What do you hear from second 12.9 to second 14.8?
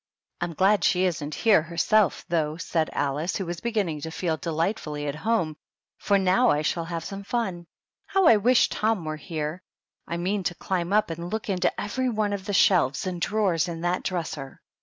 and drawers in that dresser."